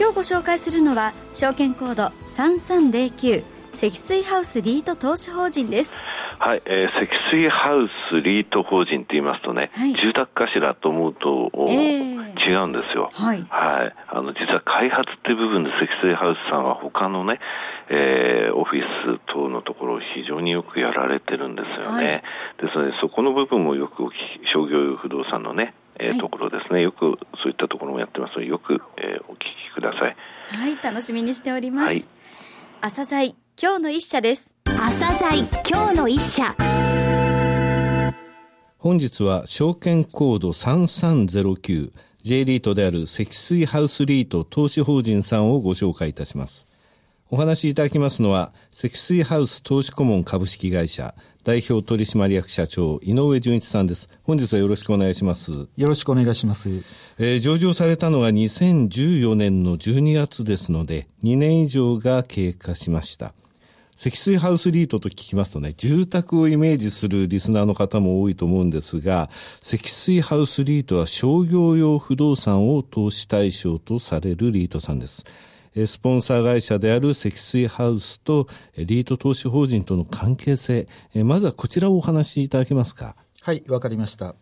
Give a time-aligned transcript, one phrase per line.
[0.00, 5.92] 今日ご紹介するのは証券コード3309積水ハウスリート投資法人です
[6.38, 13.10] はい、えー、積水ハウスリート法人って言いますとね、はい、住宅かしらと思うと、えー、違うんですよ。
[13.12, 13.44] はい。
[13.50, 13.94] はい。
[14.08, 17.38] あの、実は開発っていう部分で積水ハウスさんは他のね、
[17.90, 22.06] えー、オフィス等のところを非常によくやられてるんですよね。
[22.06, 22.22] はい、
[22.64, 24.08] ですので、そこの部分もよく
[24.54, 26.80] 商業用不動産のね、えー、ところですね。
[26.82, 30.16] よくそういったところもやってますので、よく、えー、お聞きください。
[30.56, 31.86] はい、楽しみにしております。
[31.86, 32.04] はい。
[32.80, 34.54] 朝鮮今日の一社です。
[34.64, 36.56] 朝鮮今日の一社
[38.78, 46.66] 本日は証券コード 3309J リートである積水ハウスリート投資法人さんをご紹介いたします。
[47.28, 51.14] お話しいただきますのは、積水ハウス投資顧問株式会社
[51.44, 54.08] 代表取締役社長井上純一さんです。
[54.24, 55.52] 本日はよろしくお願いします。
[55.76, 56.68] よろしくお願いします。
[57.18, 63.32] えー、上場されたのが2014年の12月ですので、2年以上が経過しました。
[64.00, 69.28] 積水ハウスリートと聞きますとね、住宅をイメージするリスナーの方も多いと思うんですが、
[69.60, 75.26] 積水ハウスリートは商業用不動産を投資対象とされるリートさんです。
[75.74, 80.88] スポンサー会社である積水ハウスとリート投資法人との関係性、
[81.24, 83.16] まずはこちらをお話しいただけますか。
[83.42, 84.34] はい、わかりました。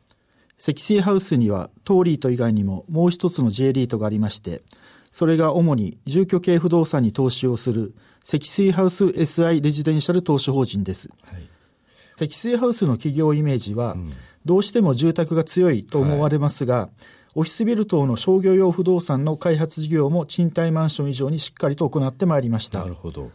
[0.56, 4.62] 積水ハウスには当リート以外にももう一つの J リートがありまして、
[5.11, 11.09] それが主に住居系不動産に投資をする積水ハウス SI レジデンシャル投資法人です。
[11.25, 11.43] はい、
[12.17, 13.97] 積水ハウスの企業イメージは、
[14.45, 16.91] どうしても住宅が強いと思われますが、はい、
[17.34, 22.81] オフィスビル等の商業用不動産の開発事業も賃貸マンション以上にしっかりと行ってまいりました。
[22.81, 23.31] なるほど。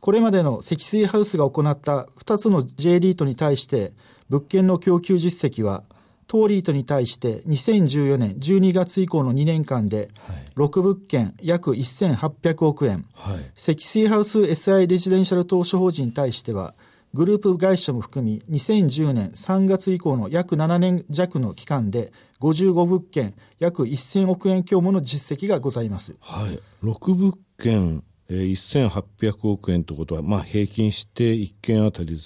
[0.00, 3.92] これまでの積水ハウスが行った2つの J リートに対して
[4.28, 5.82] 物件の供給実績は
[6.28, 10.10] トーリートに対して2014年12月以降の2年間で、
[10.56, 16.74] 6物件約1800億円、はい、積水ハウス SI レジデンシャル投資法人に対しては、
[17.14, 26.14] グループ会社も含み、2010年3月以降の約7年弱の期間で、55物件約1000億円強もの実績がございます。
[26.20, 26.60] はい。
[26.84, 28.52] 6物件、えー、
[28.88, 32.20] 1800億円ということは、まあ平均して1件あたり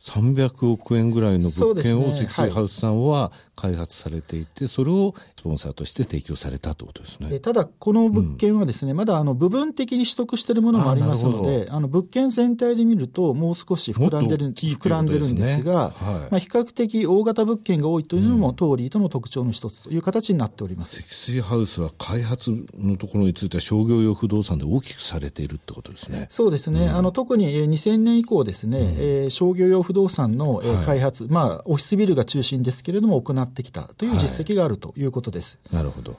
[0.00, 7.40] 300億円ぐらいの物件を積水ハウスさんは開発されていて、それをスポンサーとして提供されたということですね。
[7.40, 20.96] ただ、この物件はですね、うん、まだあの部分的に取得しているものもありますので、あの物件全体で見ると、もう少し膨らんでる、膨らんでるんですが、はい、まあ、比較的大型物件が多いというのも、トーリーとの特徴の一つという形になっております。
[20.96, 26.26] 積水ハウスは開発のところについては商業用不動産で大きくされているってことですね。
[26.30, 26.86] そうですね。
[26.86, 35.58] うん、あの特に2000年以降ですね、うん、えー、商業用不動産の、えー、開発、はい、まあ、オフィスビルが中心ですけれども、行ってきたという実績があるということです。
[35.70, 36.16] はい、なるほど。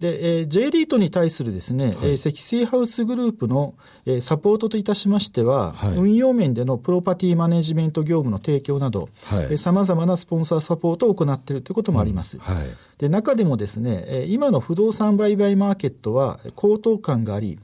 [0.00, 3.74] で、えー、J リートに対するですね、はい、えー、積水ハウスグループの、
[4.06, 9.10] えー、サポートといたしましては、はい、運用面でのプロパティマネジメント業務の提供など、
[9.58, 12.38] さまざまなスポンサーサポートを行っているということもあります。
[12.38, 17.58] うんはい、で中でもですね、えー、今の不動産売買マーケットは高騰感があり、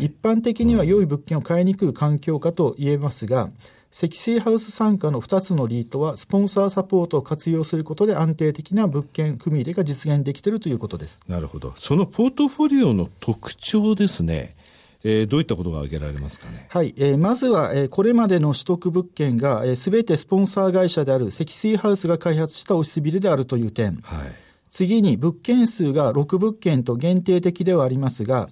[0.00, 3.50] 一般的には良い物件を買いに来る環境かと言えますが、
[3.92, 11.20] 積水ハウス傘下の2つのリートは、スポンサーサポートを活用することで安定的な物件組入れが実現できているということです。
[11.28, 11.74] なるほど。
[11.76, 14.56] そのポートフォリオの特徴ですね。
[15.04, 16.68] えー、どういったことが挙げられますかね？
[16.70, 16.94] はい。
[16.96, 23.96] えー、まずは、えー、これまでの取得物件が、す、え、べ、てスポンサー会社である積水ハウスが開発したオフィスビルであるという点。
[24.04, 24.32] はい。
[24.70, 28.48] 次に、物件数が6物件と限定的ではありますが、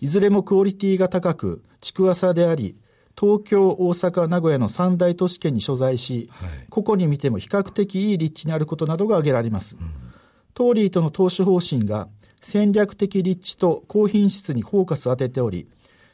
[0.00, 2.76] いずれもクオリティが高く、築浅であり、
[3.18, 9.76] 東京、大阪、名古屋の三大都市圏に所在し、はい、個々に見ても比較的いい立地にあることなどが挙げられます。
[9.80, 9.90] うん、
[10.54, 12.08] トーリーとの投資方針が
[12.40, 15.68] 戦略的立地と高品質にフォーカスを当てており、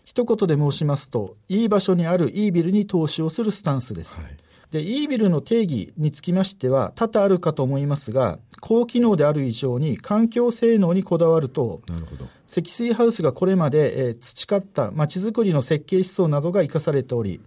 [0.05, 4.21] 一言で申しますと、いい場所にあるいいビルに投資をするスタンスです。
[4.21, 4.37] はい
[4.71, 17.41] で、イービルの定義につきましては多々あるかと思いますが、高機能である以上に環境性能にこだわると、なるほど積水ハウスがこれまで、えー、培った街づくりの設計思想などが生かされており、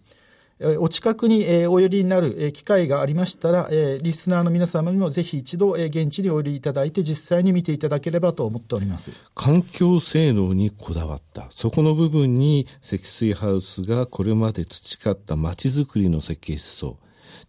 [0.79, 9.11] お近くにお寄りになる機会がありましたら、リスナーの皆様にもぜひ一度現地にお寄りいただいて実際に見ていただければと思っております。
[9.35, 11.47] 環境性能にこだわった。
[11.49, 16.97] そこの部分に積水ハウスがこれまで培った街づくりの設計思想。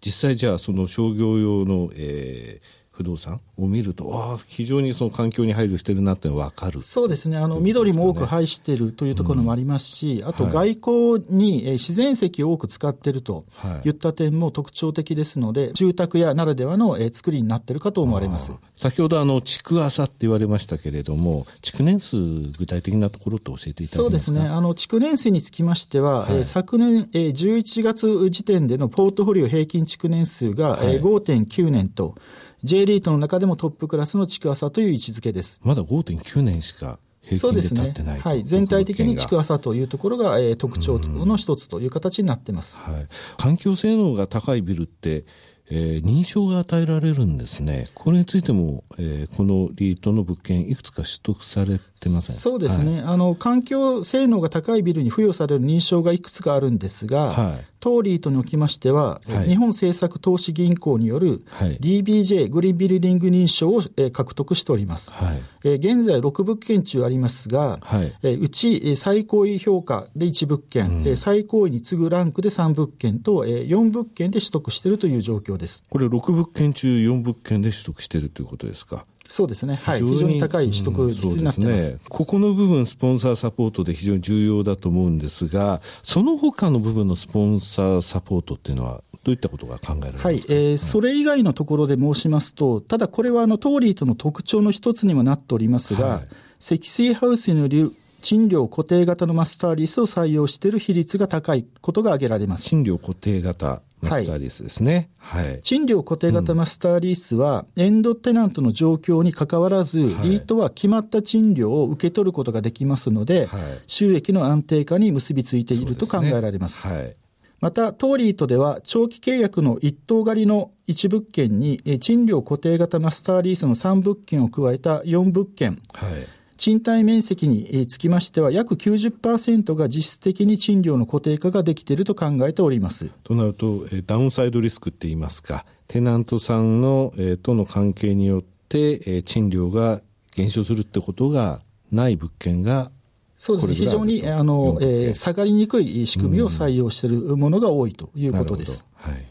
[0.05, 7.39] 実際じゃあその商業用の、えー、不動産を見ると、ああ、非常にその環境に配慮してるなってわかる、そうですね。
[7.39, 13.45] あの、緑も多く配しているというところもありますし、うん、あと外交に自然石を多く使っていると
[13.85, 13.95] い。
[13.95, 18.53] った点も特徴的ですので、住宅やならではの作りになっているかと思われます。
[18.77, 24.33] 先ほどあの、築浅って言われましたけれども、築年数、具体的なところって教えていただけますか？
[24.33, 24.49] そうですね。
[24.49, 32.17] あの、築年数につきましては、はい、昨年11月時点でのポートフォリオ平均築年数が5.9年と、
[32.65, 35.61] J リートの中でもトップクラスの築浅という位置づけです。
[35.63, 38.43] まだ5.9年しか平均で経ってない、ね、はい。
[38.43, 42.79] 全体的に築浅というところが、えー、特徴の一つという形になってます。
[42.79, 43.07] はい。
[43.37, 45.27] 環境性能が高いビルって、
[45.71, 47.89] えー、認証が与えられるんですね。
[47.93, 52.37] これについても、えー、このリートの物件、いくつか取得されてません。
[52.37, 61.45] そうですね、はい、あの、環境性能が高いビルに付与される認証がいくつかあるんですが、はい、当リートにおきましては、はい、日本政策投資銀行による
[61.81, 65.13] DBJ、グリーンビルディング認証を、えー、獲得しております。
[65.13, 65.43] はい。
[65.65, 68.15] えー、現在6物件中ありますが、はい。
[68.23, 75.85] えー、うち最高位評価で1物件、うん、最高位に次ぐランクで3物件と、えー、4物件で取得しているという状況です。
[75.91, 79.05] これ6物件中4物件で取得しているということですか？
[79.29, 81.71] そうですね、はい、非常に高い取得率になってます。
[81.71, 90.45] うんすね、ここの部分、スポンサーサポートで非常に重要だと思うんですが、その他の部分のスポンサーサポートっていうのは、どういったことが考えられますか、はい。
[90.49, 96.29] えー、それ以外のところで申しますと、ただこれはあのトーリーとの特徴の一つにもなっておりますが、はい、
[96.61, 102.65] 積水ハウスによる賃料固定型のマスターリースを採用している比率が高いことが挙げられます。
[102.65, 105.11] 賃料固定型マスターリースですね。
[105.19, 105.61] はい。
[105.63, 116.81] 賃料固定型マスターリースは、エンドテナントの状況にかかわらず、リートは決まった賃料を受け取ることができますので、はい、収益の安定化に結びついていると考えられます。
[116.81, 117.17] すね、はい。
[117.61, 133.11] また、トーリートでは、長期契約の一棟借りの1物件に、賃料固定型マスターリースの3物件を加えた4物件、はい、賃貸面積につきましては、約90%が実質的に賃料の固定化ができていると考えております。
[133.25, 140.03] となると、ダウンサイドリスクって言いますか、テナントさんの、えとの関係によって、え賃料が
[140.35, 141.61] 減少するってことが
[141.91, 142.91] ない物件が
[143.37, 148.85] そうですね、非常にあの、えー、下がりにくい仕組みを採用しているものが多いということです。
[148.95, 149.27] はい、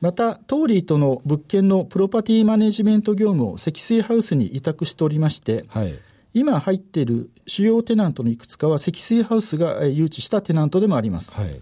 [0.00, 5.94] また、トーリーとの物件のプロパティマネジメント業務を積水ハウスに委託しておりまして、はい
[6.34, 11.32] 今入っている主要テナントのいくつかは積水ハウスが誘致したテナントでもあります。
[11.32, 11.60] はい、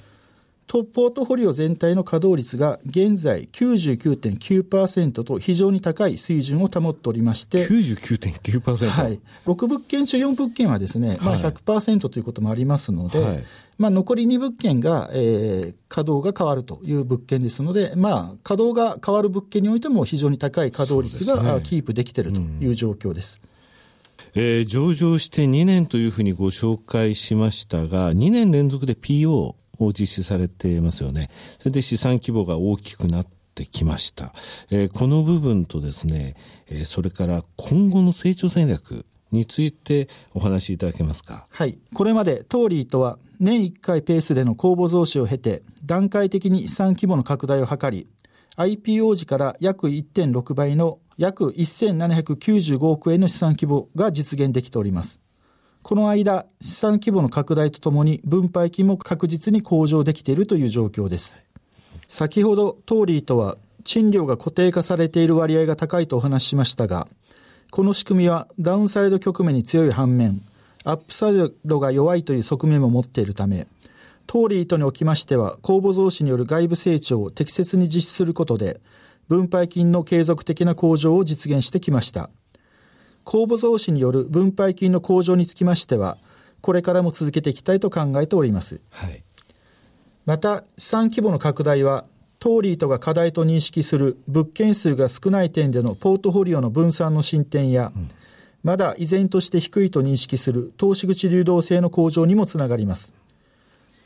[0.66, 8.88] トポートフォリオ全体の稼働率が現在99.9%と非常に高い水準を保っておりまして、99.9%?
[8.88, 9.20] はい。
[9.44, 13.44] 6物件中4物件はですね、まあ100%ということもありますので、はい、
[13.76, 23.38] まあ残り2物件が、えー、稼働が変わるという物件ですので、まあ稼働が変わる物件においても非常に高い稼働率が、キープできているという状況です。
[24.34, 29.56] えー、上場して2年というふうにご紹介しましたが、2年連続で PO を
[29.92, 31.30] 実施されていますよね。
[31.58, 34.32] それで資産規模が大きくなってきました。
[34.70, 36.34] えー、この部分とですね、
[36.68, 41.46] えー、それから今後の成長戦略についてお話しいただけますか？
[41.50, 41.78] はい。
[41.94, 48.06] これまでトーリーとは年1回ペースでの公募増資を経て、段階的に資産規模の拡大を図り、
[48.56, 55.20] IPO 時から約1.6倍の約1795億円の資産規模が実現できております。
[55.82, 61.38] この間、資産規模の拡大とともに分配金も確実に向上できているという状況です。
[62.08, 67.08] 先ほど、トーリーとは賃料が固定化されている割合が高いとお話ししましたが、
[67.70, 70.42] この仕組みはダウンサイド局面に強い反面、
[70.84, 73.66] アップサイドが弱いという側面も持っているため、
[74.26, 78.80] トーリーとにおきましては、公募増資による外部成長を適切に実施することで、
[79.28, 82.30] 分配金の継続的な向上を実現してきました。
[83.24, 86.18] 公募増資による分配金の向上につきましては、
[86.60, 88.80] これからも続けていきたいと考えております。
[88.90, 89.22] はい、
[90.26, 92.04] また、資産規模の拡大は、
[92.38, 98.08] トーリーとが課題と認識する物件数が少ない点でのポートフォリオの分散の進展や、うん、
[98.64, 103.14] まだ依然として低いと認識する投資口流動性の向上にもつながります。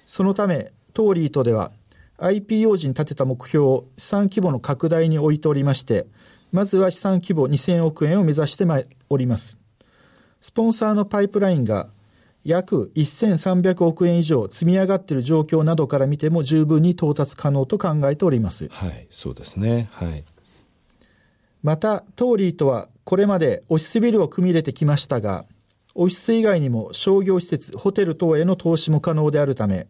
[0.06, 1.72] そのため、トーリーとでは、
[2.18, 6.06] IPO 時に立てた目標を資産規模の拡大に置いておりまして、
[6.52, 8.64] まずは資産規模2000億円を目指して
[9.10, 9.58] おります。
[10.40, 11.88] スポンサーのパイプラインが
[12.44, 18.68] 約1300億円以上積み上がっている状況などから見ても十分に到達可能と考えております。
[18.68, 19.88] はい、そうですね。
[19.92, 20.24] はい。
[21.62, 25.44] また、トーリーとはこれまでオフィスビルを組み入れてきましたが、
[25.96, 29.88] オフィス以外にも商業施設、ホテル等への投資も可能であるため、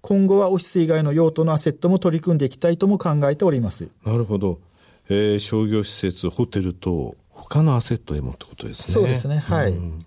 [0.00, 3.88] 今後はオフィス以外の用途のアセットも取り組んでいきたいとも考えております。
[4.04, 4.60] なるほど。
[5.08, 8.94] えー、商業施設、ホテル等、他のアセットへもってことですね。
[8.94, 9.38] そうですね。
[9.38, 9.72] はい。
[9.72, 10.04] うん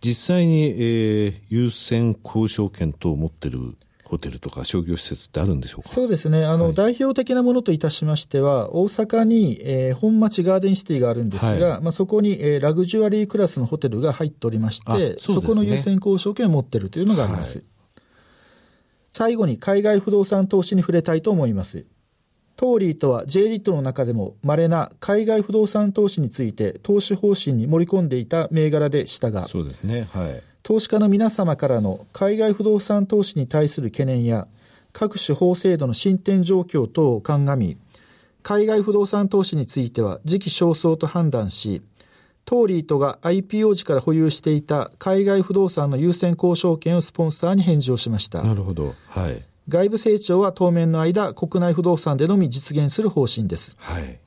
[0.00, 5.88] 実際に、えー、優先交渉権等を持ってるホテルとか商業施設ってあるんでしょうか？
[5.88, 6.44] そうですね。
[6.44, 17.58] あの、はい、代表的なものといたしましては、大阪に、えー、本町ガーデンシティがあるんですが、はい、まあ、そこに、えー、ラグジュアリークラスのホテルが入っておりまして、そ、ね,、この優先交渉権を持っているというのがあります。
[17.58, 17.66] はい、
[19.18, 21.86] 最後に海外不動産投資に触れたいと思います。
[22.54, 30.06] トーリーとは J リットの中でも稀な海外不動産投資について投資方針に盛り込んでいた銘柄でしたが、そうですね。
[30.12, 30.40] はい。
[30.62, 34.46] 投資家の皆様からの海外不動産投資に対する懸念や、
[34.92, 37.76] 各種法制度の進展状況等を鑑み、
[38.44, 41.82] 海外不動産投資については時期尚早と判断し、
[42.48, 48.42] トーリーとが IPO 時から保有していた海外不動産の優先交渉権をスポンサーに返上しました。
[48.42, 48.94] なるほど。
[49.08, 49.42] はい。
[49.68, 53.76] 外部成長は当面の間、国内不動産でのみ実現する方針です。
[53.78, 54.18] はい。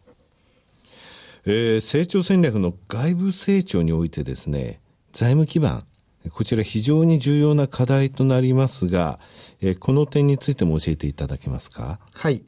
[1.48, 4.82] えー、成長戦略の外部成長においてですね、
[5.13, 5.84] 財務基盤、
[6.30, 9.20] こちら非常に重要な課題となりますが、
[9.62, 12.00] えー、この点についても教えていただけますか？
[12.13, 12.44] はい。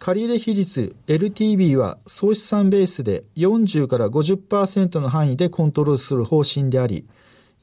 [0.00, 7.06] 借入比率 LTV は総資産ベースで40から50%の範囲でコントロールする方針であり、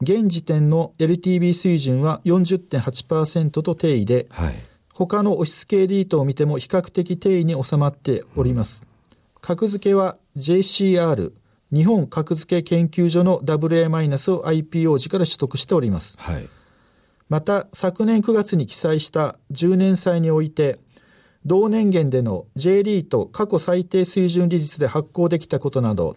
[0.00, 4.54] 現時点の LTV 水準は40.8%と定位で、はい、
[4.94, 8.84] 他のオフィス系リートを見ても比較的定位に収まっております。
[8.84, 9.08] うん、
[9.40, 11.32] 格付けは JCR、
[11.72, 16.14] 日本格付け研究所の WA- を IPO 時から取得しております。
[16.18, 16.48] はい、
[17.28, 20.78] また、昨年9月に記載した10年債において、
[21.46, 26.16] 同年限での J リート過去最低水準利率で発行できたことなど、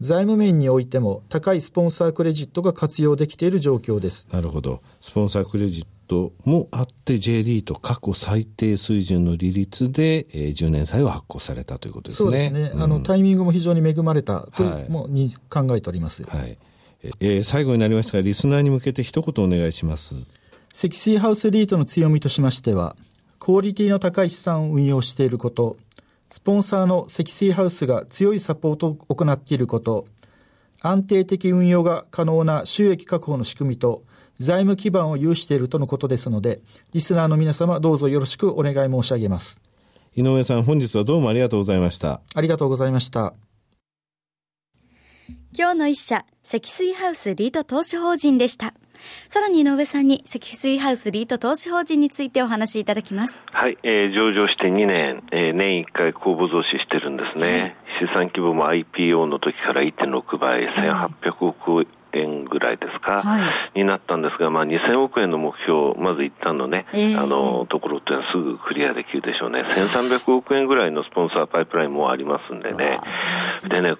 [0.00, 4.26] 財務面においても高いスポンサークレジットが活用できている状況です。
[4.32, 4.82] なるほど。
[5.00, 12.30] スポンサークレジットもあって、J リート過去最低水準の利率で、えー、10年債を発行されたということですね。
[12.30, 12.70] そうですね。
[12.74, 16.24] うん、あの、タイミングも非常に恵まれたと、はい、もに考えております。
[16.24, 16.58] はい。
[17.20, 20.16] えー、最後になりましたが、リスナーに向けて一言お願いします。
[20.72, 22.96] 積水ハウスリートの強みとしましては、
[23.44, 25.76] クオリティの高い資産を運用していること、
[26.30, 30.06] スポンサーの積水ハウスが強いサポートを行っていること、
[30.80, 34.04] 安定的運用が可能な収益確保の仕組みと、
[34.38, 36.60] 財務基盤を有しているとのことですので、
[36.92, 39.60] リスナーの皆様どうぞよろしくお願い申し上げます。
[40.14, 42.20] 井上さん、本日はどうもありがとうございました。
[42.36, 43.34] ありがとうございました。
[45.58, 48.72] 今日の一社、積水ハウスリート投資法人でした。
[49.28, 53.44] さらに井上さんに積水ハウスリート投資法人についてお話しいただきます。
[53.52, 57.76] はい、えー、上場して2年、えー、年1回公募増資してるんですね。
[58.00, 72.98] 資産規模も IPO の時から1.6倍、1800億円ぐらいですか、はい、になったんですが、まあ、2000億円の目標、まず一旦のね、えー、あのところっていうのはすぐクリアできるでしょうね、1300億円ぐらいのスポンサーパイプラインもありますんでね。
[73.68, 73.94] でね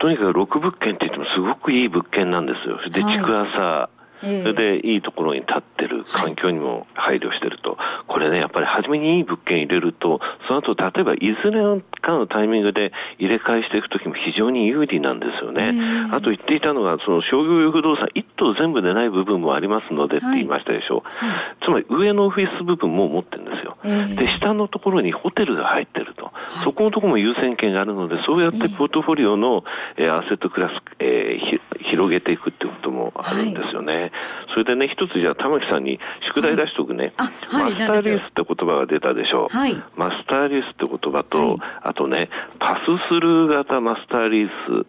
[0.00, 2.78] とにかく6物件って言ってもすごくいい物件なんですよ。
[2.88, 3.90] で、築浅、
[4.20, 11.60] それでいいところに立ってる、環境にも配慮してると、これね、やっぱり初めにいい物件入れると、その後例えばいずれ
[12.00, 15.74] かのタイミングで入れ替えしていくときも非常に有利なんですよね。
[16.10, 21.02] あと言っていたのが、その商業用不動産、一棟全部でない部分もありますのでって言いましたでしょう。
[21.04, 23.76] はいはい、つまり上のオフィス部分も持ってるんですよ。
[24.16, 26.32] で、下のところにホテルが入ってると。
[26.64, 29.64] そこのところも優先権があるので、そうやってポートフォリオの、
[29.96, 32.72] えー、アセットクラス、えー、広げていくっていう
[33.14, 34.12] もあるんですよね。
[34.52, 35.98] それでね、一つじゃあ玉木さんに
[36.28, 37.12] 宿題出しておくね。
[37.18, 37.26] マ
[37.68, 39.48] スターリースって言葉が出たでしょう。
[39.96, 44.86] マスターリースって言葉と、あとね、パススルー型マスターリース、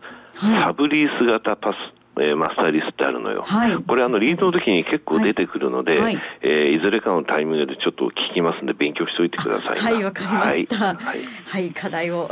[0.63, 1.75] サブリース型パス
[2.19, 3.43] えー、マスターリストってあるのよ。
[3.43, 9.93] はい、これあのリードの時に結構出てくるので、はい、えー、いずれかのタイミングでちょっと聞きますんで勉強しておいてください。
[9.93, 10.95] はい、わかりました。
[10.95, 12.29] はい、はい、課題を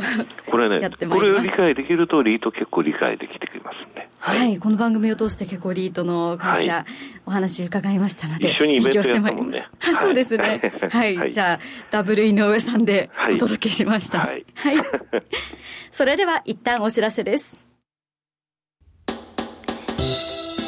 [0.49, 4.07] これね、これを理解できるとリート結構理解できてきますんで。
[4.19, 6.85] はい、この番組を通して結構リートの会社、
[7.25, 9.65] お話伺いましたので、一緒にイベントやったもんね。
[9.79, 10.61] そうですね。
[10.89, 11.59] はい、じゃあ、
[11.91, 14.19] ダブル井上さんでお届けしました。
[14.19, 14.45] はい。
[14.55, 14.75] はい、
[15.91, 17.66] それでは一旦お知らせです。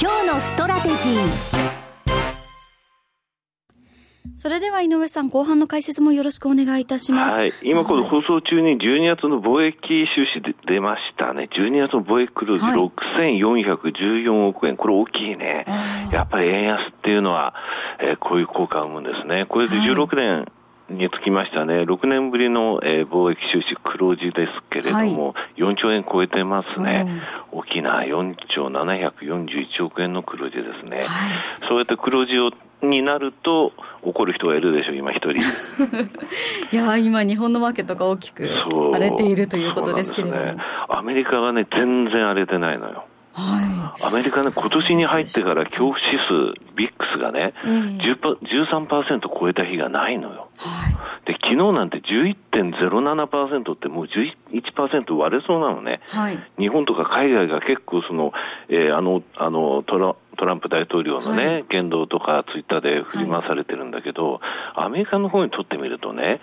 [0.00, 1.58] 今日のストラテジー
[4.36, 7.34] それでは井上さん、後半の解説もよろしくお願いいたします。
[7.34, 7.52] はい。
[7.64, 11.48] 今この放送中に12月の貿易収支で出ましたね。
[11.52, 14.76] 12月の貿易黒字6414億円。
[14.76, 15.64] これ大きいね。
[16.12, 17.54] やっぱり円安っていうのは、
[18.00, 19.46] えー、こういう効果を生むんですね。
[19.48, 20.46] これで16年、
[20.90, 27.06] につきましてはね、6年ぶりの、えー、貿易収支黒字ですけれども、はい、4兆円超えてますね。
[27.52, 30.98] 大きな4兆741億円の黒字ですね。
[30.98, 31.06] はい、
[31.68, 35.32] そうやって黒字をになると怒る人がいるでしょう、今一人。
[36.72, 38.48] いや今、日本のマーケットが大きく
[38.92, 40.42] 荒れているということですけれども。
[40.42, 40.56] ね、
[40.88, 43.04] アメリカはね、全然荒れてないのよ。
[43.38, 50.48] はい、アメリカね、今年に入ってから恐怖指数、ビックスがね、えー、13%超えた日がないのよ。
[50.58, 56.00] はい、で、昨日なんて11.07%ってもう11%割れそうなのね。
[56.08, 58.32] はい、日本とか海外が結構その、
[58.68, 64.40] えー、あの、あの、トラトランプ大統領のね、はい、言動とかツイッターで振り回されてるんだけど、
[64.74, 66.40] アメリカの方にとってみるとね、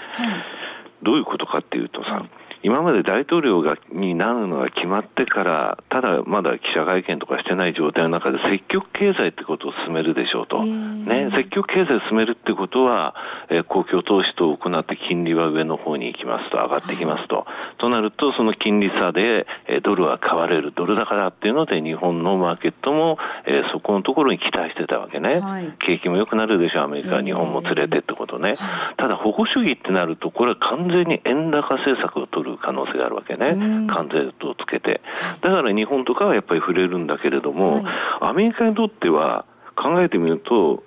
[1.03, 2.23] どういうことかっていうとさ、
[2.65, 10.65] 今まで大統領がになるのが決まってから、ただまだ記者会見とかしてない状態の中で積極経済ってことを進めるでしょうと。
[10.65, 13.13] ね、積極経済を進めるってことは、
[13.49, 17.45] えー、公共投資と行って金利は上の方に行きますと、上がってきますと。
[17.77, 25.39] となると、その金利差で、えー、ドルは買われる、ドル高だっていうので、日本のマーケットも、えー、そこのところに期待してたわけね。
[25.39, 28.55] はい、景気も良くなるでしょう、アメリカ、日本も連れてってことね。
[28.97, 35.01] ただ、保護主義ってなると、これは完全に円高政策を取る可能性があるわけね、関税をつけて。
[35.41, 37.83] だから日本とかはやっぱり触れるんだけれども、はい、
[38.21, 39.45] アメリカにとっては
[39.75, 40.83] 考えてみると、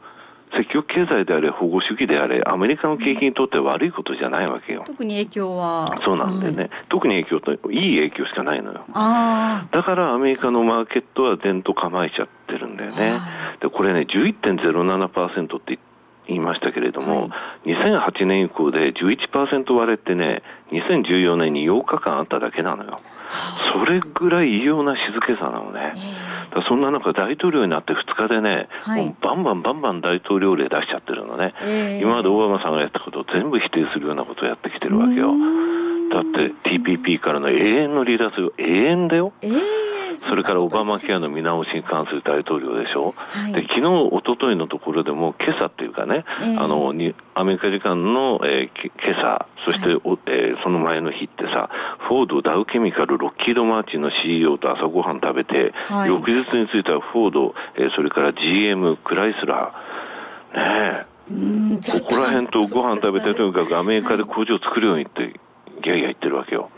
[0.57, 4.85] 積極経済であれ、保護主義であれ、アメリカの景気にとって悪いことじゃないわけよ。
[4.87, 5.95] 特に影響は。
[6.05, 6.63] そうなんだよね。
[6.63, 8.85] はい、特に影響って、いい影響しかないのよ。
[8.95, 13.19] だからアメリカのマーケットは前途構えちゃってるんだよね。
[13.61, 15.88] で、これね、11.07%って言って
[16.29, 17.27] 言いましたけれども、は
[17.65, 22.97] い、2008年以降で11%割れってね、2014年に8日間あっただけなのよ。
[23.73, 25.95] それぐらい異様な静けさなのね。
[26.55, 31.55] だそんな中、大統領になって2日でね、はい、もうバンバンバンバン大統領令出しちゃってるのね。
[32.01, 35.33] 今までオバマさんがやったことを全部否定するようなことをやってきてるわけよ。
[36.13, 39.33] だって TPP からの永遠の離脱永遠だよ。
[39.41, 39.78] えー
[40.29, 51.71] それからオバマケアの見直しに関する大統領でしょ、はい、で昨日一昨日のところでも、今朝っていうかね、えー、あのにアメリカ時間の、えー、今朝、そして、はい、えー、その前の日ってさ、
[52.09, 61.19] フォード、ダウケミカル、ロッキード・マーチンの CEO と朝ごはん食べて、はい、翌日についてはフォード、えー、それから GM、クライスラー、ねえ、
[62.01, 65.39] ここら辺とご飯食べて、とにかくアメリカで工場を作るようにって
[65.89, 66.71] ギャギャ言ってるわけよ。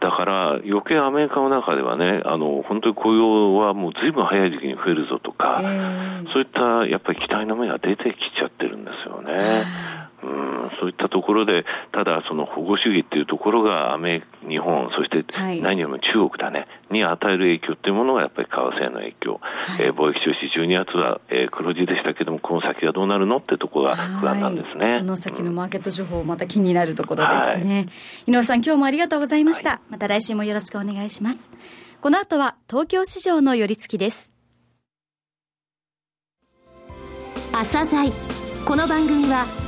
[0.00, 9.34] だから余計アメリカの中ではね、あの、本当に雇用はもう随分早い時期に増えるぞとか、えー、そういったやっぱり期待の目が出てきちゃってるんですよね。
[10.22, 10.48] うん
[10.80, 15.20] そういったところで、ただその保護主義っていうところがアメ日本、そして
[15.62, 24.98] 何よりも中国だね、に与える影響っていうものがやっぱり為替への影響、はい、えー、貿易収支12月は、えー、黒字でしたけども、この先はどうなるのってところが不安なんですね。
[24.98, 27.74] この先のマーケット情報、また気になるところですね。
[27.74, 27.80] は
[28.26, 29.70] い、井上さん、今日もありがとうございました。
[29.70, 31.50] はい、また来週もよろしくお願いします。
[32.00, 34.32] この後は東京市場の寄り付きです。
[37.52, 38.10] 朝鮮
[38.66, 39.67] この番組は